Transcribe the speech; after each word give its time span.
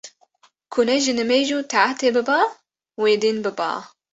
ku 0.71 0.79
ne 0.87 0.95
ji 1.03 1.11
nimêj 1.19 1.47
û 1.57 1.59
taetê 1.71 2.09
biba 2.15 2.39
wê 3.01 3.13
dîn 3.21 3.37
biba 3.45 3.71